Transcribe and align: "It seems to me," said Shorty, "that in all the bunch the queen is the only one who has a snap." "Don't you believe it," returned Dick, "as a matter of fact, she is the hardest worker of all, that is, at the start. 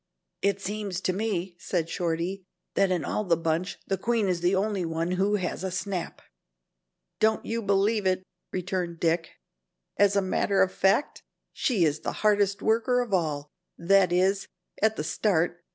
"It 0.41 0.59
seems 0.59 0.99
to 1.01 1.13
me," 1.13 1.55
said 1.59 1.87
Shorty, 1.87 2.43
"that 2.73 2.89
in 2.89 3.05
all 3.05 3.23
the 3.23 3.37
bunch 3.37 3.77
the 3.85 3.99
queen 3.99 4.27
is 4.27 4.41
the 4.41 4.55
only 4.55 4.83
one 4.83 5.11
who 5.11 5.35
has 5.35 5.63
a 5.63 5.69
snap." 5.69 6.23
"Don't 7.19 7.45
you 7.45 7.61
believe 7.61 8.07
it," 8.07 8.23
returned 8.51 8.99
Dick, 8.99 9.33
"as 9.97 10.15
a 10.15 10.21
matter 10.23 10.63
of 10.63 10.71
fact, 10.71 11.21
she 11.53 11.85
is 11.85 11.99
the 11.99 12.13
hardest 12.25 12.63
worker 12.63 12.99
of 13.01 13.13
all, 13.13 13.51
that 13.77 14.11
is, 14.11 14.47
at 14.81 14.95
the 14.95 15.03
start. 15.03 15.63